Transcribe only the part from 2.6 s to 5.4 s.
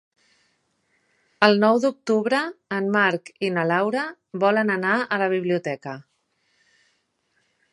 en Marc i na Laura volen anar a la